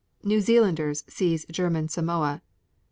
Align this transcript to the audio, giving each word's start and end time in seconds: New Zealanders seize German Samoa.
New 0.23 0.41
Zealanders 0.41 1.03
seize 1.07 1.45
German 1.45 1.87
Samoa. 1.87 2.41